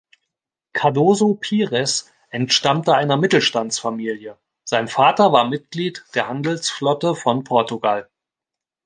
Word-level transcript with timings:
Cardoso 0.73 1.35
Pires 1.35 2.09
entstammte 2.31 2.95
einer 2.95 3.17
Mittelstandsfamilie, 3.17 4.35
sein 4.63 4.87
Vater 4.87 5.31
war 5.31 5.47
Mitglied 5.47 6.03
der 6.15 6.27
Handelsflotte 6.27 7.13
von 7.13 7.43
Portugal. 7.43 8.09